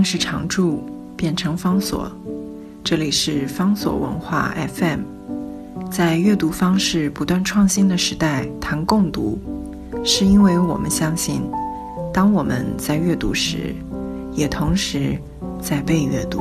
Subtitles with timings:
[0.00, 0.82] 命是常驻，
[1.14, 2.10] 变成方所。
[2.82, 5.00] 这里是方所文化 FM。
[5.90, 9.38] 在阅读方式不断创新的时代，谈共读，
[10.02, 11.42] 是因为我们相信，
[12.14, 13.74] 当我们在阅读时，
[14.32, 15.18] 也同时
[15.60, 16.40] 在被阅读。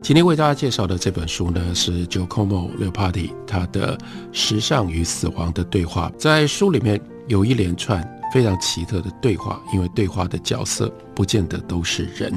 [0.00, 3.94] 今天为大家介绍的这本书呢，是 j o c o m o Leopardi 他的
[4.32, 6.10] 《时尚与死亡的对话》。
[6.18, 12.32] 在书里面有一连串非常奇特的对话，因为对话的角色不见得都是人。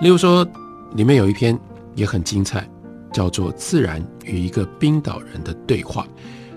[0.00, 0.46] 例如说，
[0.94, 1.58] 里面有一篇
[1.94, 2.68] 也很精彩，
[3.12, 6.02] 叫做《自然与一个冰岛人的对话》。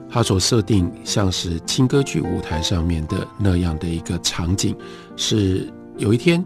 [0.09, 4.75] 他所设定像是轻歌剧舞台上面的那样的一个场景，
[5.15, 6.43] 是有一天。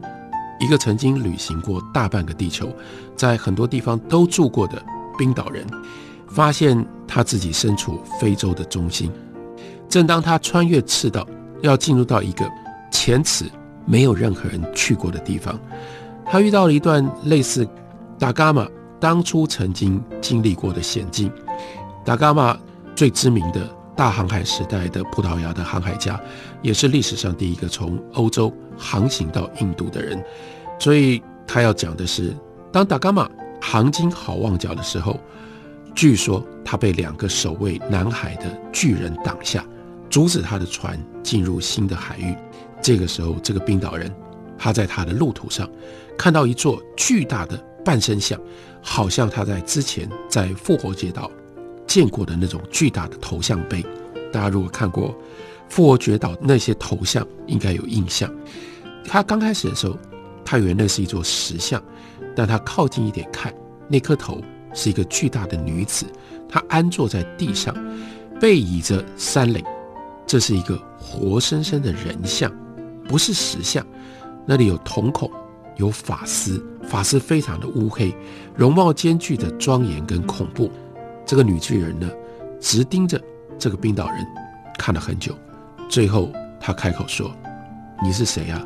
[0.60, 2.72] 一个曾经旅行过大半个地球，
[3.16, 4.80] 在很多地方都住过的
[5.18, 5.66] 冰岛人，
[6.28, 9.12] 发现他自己身处非洲的中心。
[9.90, 11.28] 正当他穿越赤道，
[11.62, 12.50] 要进入到一个
[12.92, 13.46] 前此
[13.86, 15.60] 没有任何人去过的地方，
[16.26, 17.68] 他遇到了一段类似
[18.20, 18.68] 达伽马
[19.00, 21.32] 当初曾经经历过的险境。
[22.06, 22.58] 达伽马
[22.96, 26.20] 最知名的大航海时代的葡萄牙的航海家，
[26.62, 30.24] 也是历史上第一个从欧洲航行到印度的人。
[30.80, 32.36] 所以他要讲的是，
[32.72, 35.20] 当达伽马航经好望角的时候，
[35.94, 39.64] 据说他被两个守卫南海的巨人挡下，
[40.12, 42.36] 阻止他的船进入新的海域。
[42.82, 44.14] 这个时候，这个冰岛人
[44.58, 45.68] 他在他的路途上
[46.18, 48.40] 看到一座巨大的半身像，
[48.82, 51.32] 好像他在之前在复活节岛
[51.88, 53.84] 见过的那种巨大的头像碑。
[54.32, 55.16] 大家如果看过
[55.70, 58.32] 复活节岛那些头像，应该有印象。
[59.06, 59.98] 他刚开始的时候。
[60.44, 61.82] 他以为那是一座石像，
[62.36, 63.54] 但他靠近一点看，
[63.88, 64.42] 那颗头
[64.74, 66.06] 是一个巨大的女子，
[66.50, 67.74] 她安坐在地上，
[68.38, 69.64] 背倚着山岭，
[70.32, 72.50] 这是一个活生生的人像，
[73.06, 73.86] 不是石像。
[74.46, 75.30] 那里有瞳孔，
[75.76, 78.16] 有发丝，发丝非常的乌黑，
[78.56, 80.72] 容貌兼具的庄严跟恐怖。
[81.26, 82.10] 这个女巨人呢，
[82.62, 83.22] 直盯着
[83.60, 84.26] 这个冰岛人
[84.80, 85.36] 看了很久，
[85.90, 87.30] 最后她开口说
[88.02, 88.64] ：“你是谁呀？”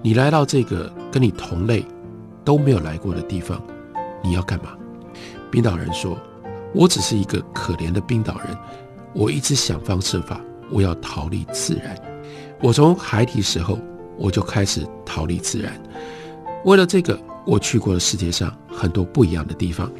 [0.00, 1.84] 你来到这个跟你同类
[2.42, 3.62] 都没有来过的地方，
[4.22, 4.70] 你要干嘛？
[5.50, 6.18] 冰岛人说
[6.74, 8.56] ：“我只是一个可怜的冰岛人，
[9.12, 10.40] 我一直想方设法，
[10.72, 11.96] 我要逃离自然。
[12.60, 13.78] 我从孩提时候
[14.16, 15.72] 我就开始逃离自然。
[16.64, 19.90] 为了这个，我去过了世界上很多不一样的地方，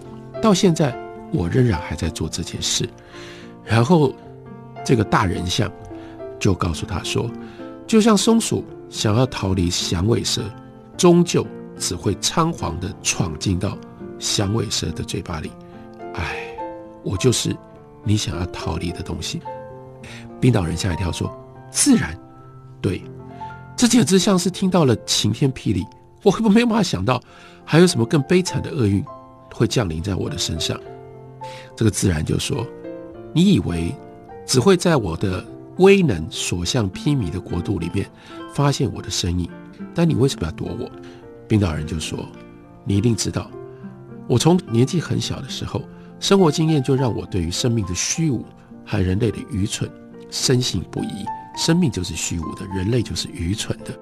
[0.41, 0.97] 到现在
[1.33, 2.89] 我仍然还在做这件事。”
[3.65, 4.13] 然后
[4.85, 5.71] 这个大人像
[6.41, 7.31] 就告诉他说
[7.87, 10.43] ：“就像松鼠。”想要逃离响尾蛇，
[10.99, 11.47] 终究
[11.79, 13.75] 只会仓皇地闯进到
[14.19, 15.51] 响尾蛇的嘴巴里。
[16.13, 16.55] 唉，
[17.03, 17.57] 我就是
[18.05, 19.41] 你想要逃离的东西。
[20.43, 21.33] 冰岛人吓一跳说
[21.71, 22.19] ：“自然，
[22.81, 23.01] 对，
[23.77, 25.87] 这简直像是听到了晴天霹雳。
[26.25, 27.23] 我根本没有办法想到，
[27.65, 29.05] 还有什么更悲惨的厄运
[29.55, 30.77] 会降临在我的身上。”
[31.77, 32.67] 这个自然就说
[33.33, 33.95] ：“你以为
[34.45, 38.05] 只会在我的威能所向披靡的国度里面？”
[38.53, 39.49] 发现我的身影，
[39.95, 40.91] 但你为什么要躲我？
[41.47, 42.19] 冰岛人就说
[42.85, 43.49] ：“你一定知道，
[44.27, 45.81] 我从年纪很小的时候，
[46.19, 48.45] 生活经验就让我对于生命的虚无
[48.85, 49.89] 和人类的愚蠢
[50.33, 51.25] 深信不疑。
[51.57, 53.97] 生命就是虚无的，人类就是愚蠢的。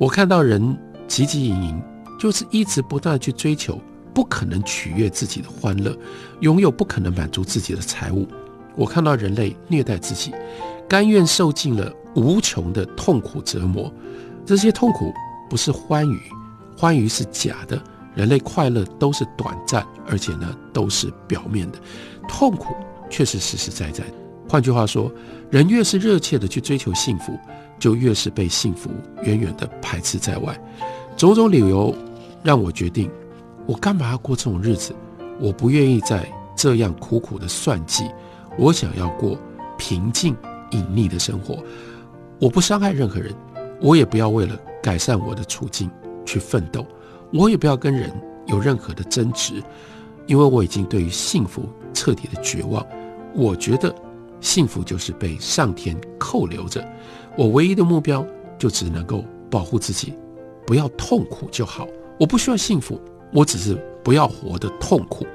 [0.00, 0.60] 我看到人
[1.06, 1.82] 汲汲营营，
[2.18, 3.80] 就是一直不断去追求
[4.12, 5.96] 不可能取悦自己的欢乐，
[6.40, 8.26] 拥有不可能满足自己的财物。
[8.74, 10.32] 我看到人类虐待自己，
[10.88, 13.92] 甘愿受尽了。”无穷的痛苦折磨，
[14.46, 15.12] 这些痛苦
[15.50, 16.18] 不是欢愉，
[16.74, 17.78] 欢愉是假的。
[18.14, 21.78] 人类快乐都是短暂，而且呢都是表面的，
[22.26, 22.74] 痛苦
[23.10, 24.02] 却是实实在在。
[24.48, 25.10] 换句话说，
[25.50, 27.38] 人越是热切的去追求幸福，
[27.78, 28.90] 就越是被幸福
[29.22, 30.58] 远远的排斥在外。
[31.16, 31.94] 种种理由
[32.42, 33.10] 让我决定，
[33.66, 34.94] 我干嘛要过这种日子？
[35.40, 38.04] 我不愿意再这样苦苦的算计，
[38.56, 39.36] 我想要过
[39.76, 40.36] 平静
[40.70, 41.62] 隐匿的生活。
[42.38, 43.34] 我不伤害任何人，
[43.80, 45.90] 我也不要为了改善我的处境
[46.24, 46.86] 去奋斗，
[47.32, 48.12] 我也不要跟人
[48.46, 49.62] 有任何的争执，
[50.26, 52.86] 因为我已经对于幸福彻底的绝望。
[53.34, 53.94] 我觉得
[54.40, 56.86] 幸福就是被上天扣留着，
[57.36, 58.26] 我唯一的目标
[58.58, 60.14] 就只能够保护自己，
[60.66, 61.86] 不要痛苦就好。
[62.18, 63.00] 我不需要幸福，
[63.32, 65.26] 我只是不要活得痛苦。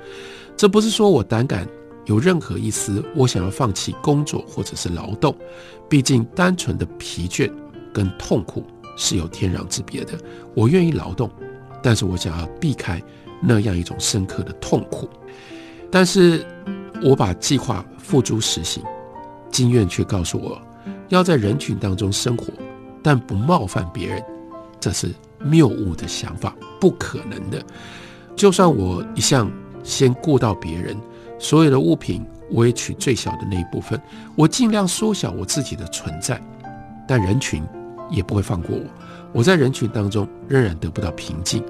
[0.56, 1.68] 这不是说我胆敢。
[2.08, 5.34] 有任何一丝我想要放弃工作或者是劳动，
[5.88, 7.50] 毕竟单纯的疲倦
[7.94, 8.66] 跟痛苦
[8.98, 10.14] 是有天壤之别的。
[10.56, 11.30] 我愿意劳动，
[11.82, 13.00] 但是我想要避开
[13.40, 15.08] 那样一种深刻的痛苦。
[15.92, 16.44] 但是
[17.04, 18.84] 我把计划付诸实行，
[19.50, 20.62] 经验却告诉我，
[21.10, 22.46] 要在人群当中生活，
[23.02, 24.24] 但不冒犯别人，
[24.80, 27.64] 这是谬误的想法，不可能的。
[28.36, 29.52] 就算我一向
[29.84, 30.96] 先顾到别人，
[31.40, 34.00] 所有的物品我也取最小的那一部分，
[34.36, 36.40] 我尽量缩小我自己的存在，
[37.08, 37.64] 但人群
[38.10, 38.84] 也不会放过我。
[39.34, 41.64] 我在人群当中仍然得不到平静，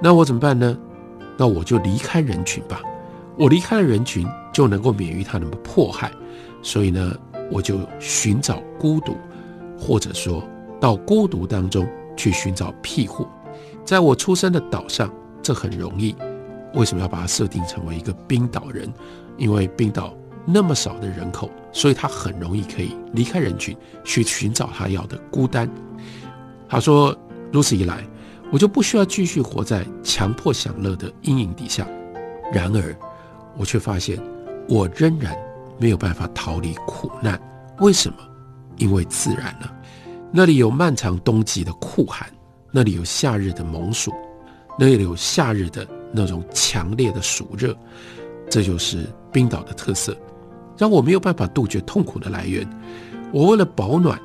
[0.00, 0.76] 那我怎么办呢？
[1.36, 2.80] 那我就离开人群吧。
[3.38, 6.10] 我离开了人群，就能够免于他们的迫害。
[6.60, 7.14] 所以呢，
[7.52, 9.16] 我就寻找孤独，
[9.78, 10.42] 或者说
[10.80, 13.26] 到孤独当中去寻找庇护。
[13.84, 16.14] 在我出生的岛上，这很容易。
[16.74, 18.92] 为什么要把它设定成为一个冰岛人？
[19.36, 20.12] 因为冰岛
[20.44, 25.70] 那么少的人口，所以他很容易可以离开人群，去寻找他要的孤单。
[26.68, 27.16] 他说
[27.52, 28.04] ：“如此一来，
[28.50, 31.86] 我就不需要继续活在强迫享乐的阴影底下。
[32.52, 32.94] 然而，
[33.58, 34.18] 我却发现，
[34.68, 35.36] 我仍然
[35.78, 37.38] 没有办法逃离苦难。
[37.80, 38.16] 为什么？
[38.76, 39.68] 因为自然呢。
[40.30, 42.28] 那里有漫长冬季的酷寒，
[42.70, 44.12] 那里有夏日的猛暑，
[44.78, 47.76] 那里有夏日的那种强烈的暑热。
[48.48, 50.16] 这就是冰岛的特色，
[50.76, 52.66] 让我没有办法杜绝痛苦的来源。
[53.32, 54.18] 我为了保暖。”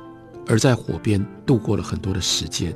[0.46, 2.70] 而在火边度过了很多的时间，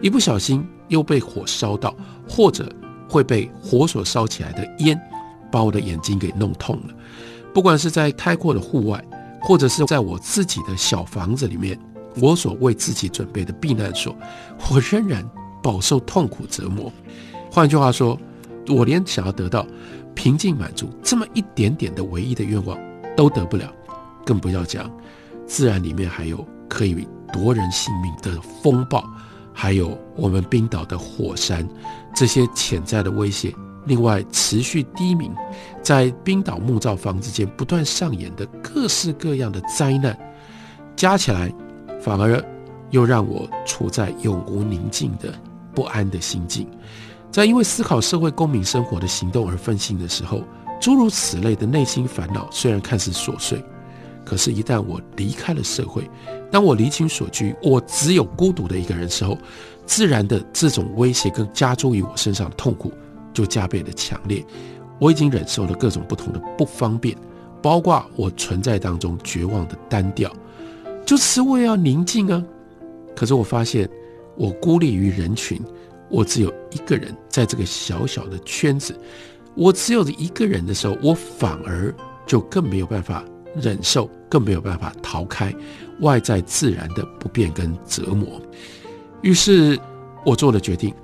[0.00, 1.94] 一不小心又被火烧到，
[2.26, 2.66] 或者
[3.06, 4.98] 会被火所烧起来的烟
[5.50, 6.94] 把我的眼睛给弄痛了。
[7.52, 9.04] 不管是在开阔的户外，
[9.40, 11.78] 或者是在我自己的小房子里面，
[12.20, 14.16] 我所为自己准备的避难所，
[14.70, 15.28] 我仍然
[15.62, 16.92] 饱受痛苦折磨。
[17.50, 18.18] 换句话说，
[18.68, 19.66] 我连想要得到
[20.14, 22.78] 平静满足这么一点点的唯一的愿望
[23.16, 23.72] 都得不了，
[24.24, 24.90] 更不要讲
[25.46, 26.46] 自然里面还有。
[26.72, 29.04] 可以夺人性命的风暴，
[29.52, 31.68] 还有我们冰岛的火山，
[32.14, 33.52] 这些潜在的威胁。
[33.86, 35.30] 另外，持续低迷，
[35.82, 40.16] 在冰岛木造房子间不断上演的各式各样的灾难，
[40.96, 41.52] 加起来，
[42.00, 42.42] 反而
[42.90, 45.32] 又让我处在永无宁静的
[45.74, 46.68] 不安的心境。
[47.30, 50.42] 在因为思考社会公民生活的行动而分心的时候，
[50.80, 53.62] 诸如此类的内心烦恼，虽然看似琐碎。
[54.24, 56.08] 可是，一旦我离开了社会，
[56.50, 59.36] 当我离群所居，我只有孤独的一个人时候，
[59.86, 62.92] 自然的这种威胁跟加诸于我身上的痛苦
[63.32, 64.44] 就加倍的强烈。
[64.98, 67.16] 我已经忍受了各种不同的不方便，
[67.62, 70.30] 包括我存在当中绝望的单调，
[71.06, 72.44] 就是我也要宁静啊。
[73.16, 73.88] 可是我发现，
[74.36, 75.60] 我孤立于人群，
[76.08, 78.94] 我只有一个人在这个小小的圈子，
[79.54, 81.94] 我只有一个人的时候，我反而
[82.26, 83.24] 就更没有办法。
[83.60, 85.52] 忍受更没有办法逃开
[86.02, 88.40] 外在自然的不便跟折磨，
[89.22, 89.76] 于是
[90.24, 90.94] 我做了决定，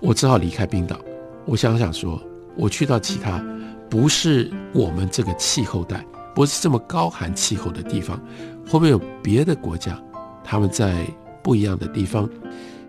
[0.00, 0.98] 我只好离开冰岛。
[1.46, 2.20] 我想想说，
[2.56, 3.42] 我去到其他
[3.88, 6.04] 不是我们这个气候带，
[6.34, 8.18] 不是这么高寒气候的地方，
[8.66, 9.96] 会不会有别的国家？
[10.42, 11.06] 他们在
[11.42, 12.28] 不一样的地方，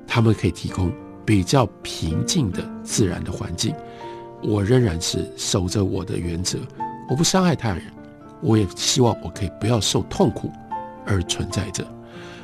[0.07, 0.91] 他们可以提供
[1.23, 3.73] 比较平静的自然的环境。
[4.41, 6.57] 我仍然是守着我的原则，
[7.09, 7.81] 我不伤害他人。
[8.41, 10.51] 我也希望我可以不要受痛苦
[11.05, 11.85] 而存在着。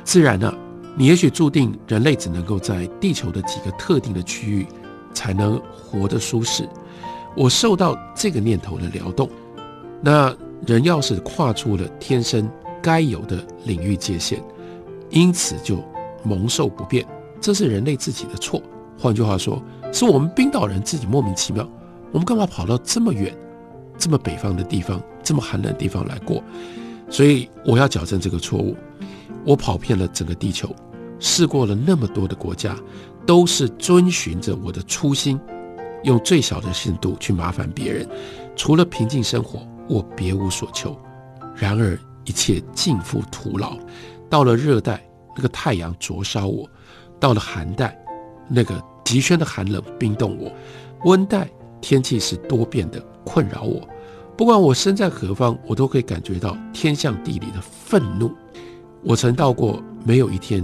[0.04, 0.52] 自然呢，
[0.96, 4.66] 你也许注定人类只能够在地球的几个特定的区域
[5.14, 6.68] 才能活得舒适。
[7.36, 9.30] 我受到这个念头的撩动。
[10.02, 12.46] 那人要是跨出了天生
[12.82, 14.42] 该有的领域界限，
[15.08, 15.82] 因此就
[16.22, 17.06] 蒙受不便，
[17.40, 18.60] 这是人类自己的错。
[18.98, 19.62] 换句话说，
[19.92, 21.66] 是我们冰岛人自己莫名其妙。
[22.12, 23.34] 我们干嘛跑到这么远？
[23.96, 26.42] 这么北方的地方，这么寒冷的地方来过，
[27.08, 28.76] 所以我要矫正这个错误。
[29.44, 30.68] 我跑遍了整个地球，
[31.18, 32.76] 试过了那么多的国家，
[33.26, 35.40] 都是遵循着我的初心，
[36.02, 38.08] 用最小的限度去麻烦别人。
[38.56, 40.96] 除了平静生活，我别无所求。
[41.54, 43.76] 然而一切尽付徒劳。
[44.30, 45.04] 到了热带，
[45.36, 46.68] 那个太阳灼烧我；
[47.20, 47.96] 到了寒带，
[48.48, 50.50] 那个极轩的寒冷冰冻我；
[51.04, 51.48] 温带，
[51.80, 53.00] 天气是多变的。
[53.24, 53.80] 困扰我，
[54.36, 58.30] 不管我身在何方，我都可以感觉到天象地理的愤怒。
[59.02, 60.62] 我曾到过没有一天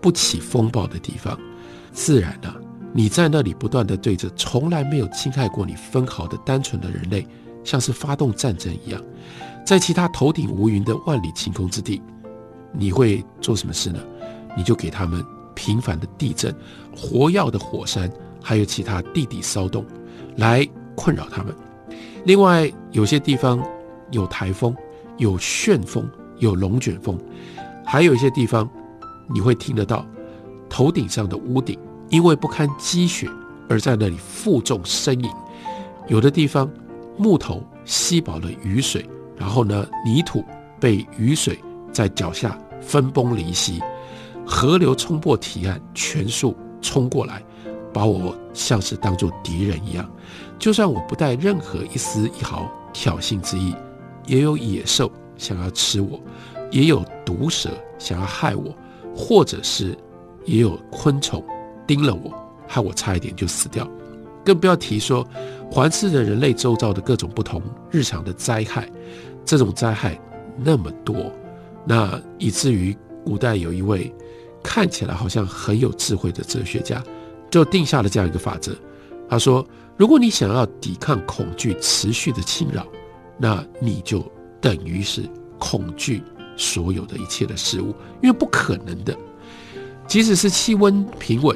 [0.00, 1.38] 不起风暴的地方，
[1.98, 2.54] 自然啊，
[2.92, 7.26] 你在那里不断的对着从来没有侵害过你分毫的单纯的人类，
[7.64, 9.02] 像是发动战争一样。
[9.66, 12.00] 在其他头顶无云的万里晴空之地，
[12.72, 13.98] 你会做什么事呢？
[14.56, 15.22] 你就给他们
[15.56, 16.54] 频繁的地震、
[16.96, 18.08] 活跃的火山，
[18.40, 19.84] 还有其他地底骚动，
[20.36, 21.52] 来困扰他们。
[22.24, 23.60] 另外，有些地方
[24.12, 24.74] 有台风、
[25.16, 27.18] 有旋风、有龙卷风，
[27.84, 28.70] 还有一些地方
[29.28, 30.06] 你会听得到
[30.70, 31.76] 头顶上的屋顶
[32.08, 33.28] 因为不堪积雪
[33.68, 35.30] 而在那里负重呻吟。
[36.08, 36.70] 有的地方
[37.16, 39.04] 木头吸饱了雨水，
[39.36, 40.44] 然后呢，泥土
[40.80, 41.58] 被雨水
[41.92, 43.82] 在脚下分崩离析。
[44.46, 47.42] 河流冲破堤岸，全速冲过来，
[47.92, 50.10] 把我像是当作敌人一样。
[50.58, 53.74] 就算我不带任何一丝一毫挑衅之意，
[54.26, 56.18] 也有野兽想要吃我，
[56.70, 58.74] 也有毒蛇想要害我，
[59.14, 59.94] 或者是
[60.46, 61.44] 也有昆虫
[61.88, 62.32] 盯了我，
[62.68, 63.88] 害我差一点就死掉。
[64.44, 65.26] 更不要提说
[65.70, 68.88] 环视着人类周遭的各种不同日常的灾害，
[69.44, 70.18] 这种灾害
[70.56, 71.32] 那么多，
[71.84, 74.14] 那以至于古代有一位
[74.62, 77.02] 看起来好像很有智慧的哲学家，
[77.50, 78.72] 就定下了这样一个法则。
[79.28, 79.66] 他说
[79.98, 82.86] ：“如果你想要抵抗恐惧持续的侵扰，
[83.36, 84.24] 那你就
[84.60, 85.28] 等于是
[85.58, 86.22] 恐惧
[86.56, 89.14] 所有的一切的事物，因为不可能的。
[90.06, 91.54] 即使是气温平稳，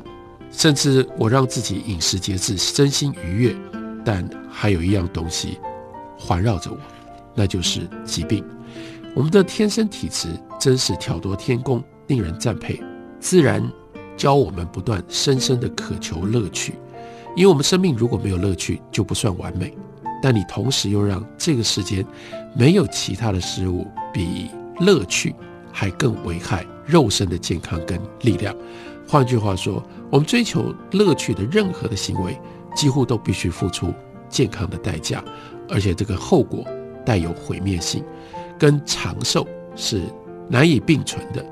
[0.53, 3.57] 甚至我让自己饮食节制、身心愉悦，
[4.05, 5.59] 但还有一样东西
[6.17, 6.79] 环绕着我，
[7.35, 8.45] 那就是疾病。
[9.15, 10.29] 我们的天生体质
[10.61, 12.81] 真是挑夺天工，令人赞佩。
[13.19, 13.63] 自然
[14.17, 16.75] 教我们不断深深的渴求乐趣。”
[17.35, 19.75] 因为我们生命如果没有乐趣，就不算完美。
[20.23, 22.07] 但你同时又让这个世间
[22.55, 25.35] 没有其他的事物比乐趣
[25.73, 28.55] 还更危害肉身的健康跟力量。
[29.07, 32.39] 换句话说，我们追求乐趣的任何的行为，
[32.75, 33.93] 几乎都必须付出
[34.29, 35.23] 健康的代价，
[35.69, 36.65] 而且这个后果
[37.05, 38.03] 带有毁灭性，
[38.59, 39.47] 跟长寿
[39.77, 40.03] 是
[40.49, 41.45] 难以并存的。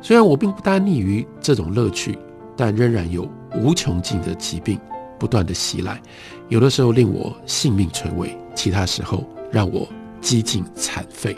[0.00, 2.18] 虽然我并不单溺于这种乐趣，
[2.56, 4.78] 但仍然有无穷尽的疾病。
[5.18, 6.02] 不断的袭来，
[6.48, 9.88] 有的时候令我性命垂危，其他时候让我
[10.20, 11.36] 几近残废。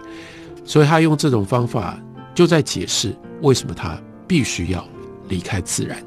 [0.65, 2.01] 所以他用这种方法，
[2.35, 4.85] 就在解释为什么他必须要
[5.29, 6.03] 离开自然。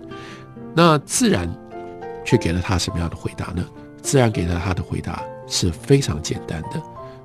[0.75, 1.47] 那自然
[2.25, 3.65] 却给了他什么样的回答呢？
[4.01, 6.81] 自然给了他的回答是非常简单的。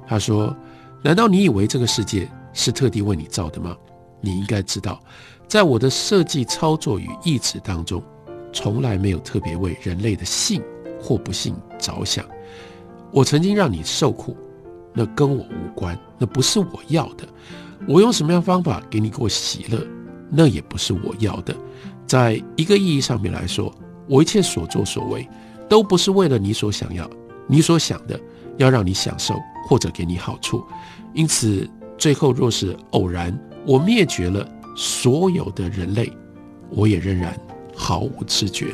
[0.06, 0.54] 他说
[1.02, 3.76] ：“难道你以为这个世界是特地为你造的吗？
[4.20, 5.00] 你应该知道，
[5.48, 8.02] 在我的设计、操作与意志当中。”
[8.54, 10.62] 从来没有特别为人类的幸
[11.00, 12.22] 或不幸着想。
[13.10, 14.36] 我曾经让你受苦，
[14.92, 17.26] 那跟我无关，那不是我要的。
[17.88, 19.78] 我用什么样方法给你过喜乐，
[20.34, 21.54] 那也不是我要的。
[22.06, 23.72] 在一个意义上面来说，
[24.08, 25.28] 我一切所作所为，
[25.68, 27.08] 都不是为了你所想要、
[27.46, 28.18] 你所想的，
[28.56, 29.34] 要让你享受
[29.68, 30.64] 或者给你好处。
[31.12, 36.10] 因此，最后若是偶然我灭绝了所有的人类，
[36.70, 37.38] 我也仍然。
[37.74, 38.66] 毫无知觉，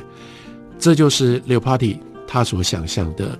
[0.76, 3.38] 这就是刘帕蒂他所想象的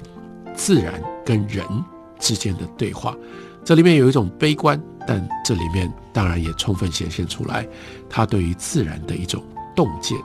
[0.55, 1.67] 自然跟人
[2.21, 3.15] 之间的对话。
[3.65, 7.67] 这里面有一种悲观，但这里面当然也充分显现出来
[8.09, 9.43] 他对于自然的一种
[9.77, 10.17] 洞见。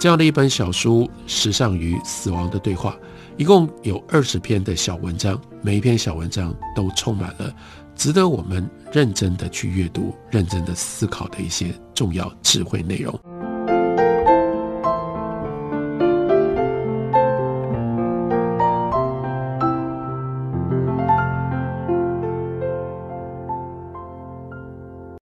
[0.00, 2.90] 这样的一本小书《时尚与死亡的对话》，
[3.36, 7.54] 一共有二十篇的小文章，每一篇小文章都充满了
[7.94, 13.18] 值得我们认真的去阅读、认真的思考的一些重要智慧内容。